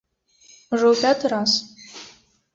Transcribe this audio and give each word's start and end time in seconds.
Ужо 0.75 0.85
ў 0.93 1.03
пяты 1.03 1.25
раз. 1.35 1.51